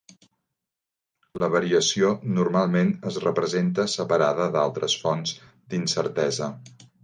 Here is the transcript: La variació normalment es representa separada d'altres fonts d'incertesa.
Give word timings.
La 1.43 1.49
variació 1.55 2.09
normalment 2.39 2.89
es 3.11 3.21
representa 3.27 3.87
separada 3.99 4.51
d'altres 4.57 4.99
fonts 5.05 5.39
d'incertesa. 5.55 6.53